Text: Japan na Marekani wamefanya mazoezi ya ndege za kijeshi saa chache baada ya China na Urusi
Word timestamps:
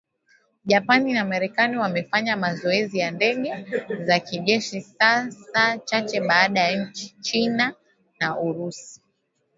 Japan 0.65 1.07
na 1.13 1.23
Marekani 1.25 1.77
wamefanya 1.77 2.37
mazoezi 2.37 2.99
ya 2.99 3.11
ndege 3.11 3.65
za 4.03 4.19
kijeshi 4.19 4.81
saa 4.81 5.77
chache 5.77 6.21
baada 6.21 6.59
ya 6.59 6.91
China 7.21 7.73
na 8.19 8.39
Urusi 8.39 9.01